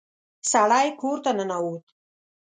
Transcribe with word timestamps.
سړی 0.51 0.87
کور 0.99 1.17
ته 1.23 1.31
ننوت. 1.37 1.85